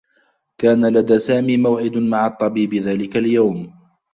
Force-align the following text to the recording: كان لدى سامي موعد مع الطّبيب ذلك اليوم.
كان 0.57 0.93
لدى 0.97 1.19
سامي 1.19 1.57
موعد 1.57 1.97
مع 1.97 2.27
الطّبيب 2.27 2.73
ذلك 2.73 3.17
اليوم. 3.17 3.73